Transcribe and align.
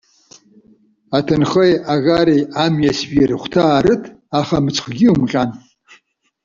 Аҭынхеи, 1.17 1.73
аӷари, 1.93 2.39
амҩасҩи 2.63 3.29
рыхәҭаа 3.29 3.79
рыҭ. 3.85 4.03
Аха 4.39 4.63
мыцхәгьы 4.63 5.05
иумҟьан. 5.07 5.49